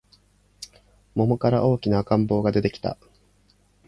[1.15, 2.97] 桃から大きな赤ん坊が出てきた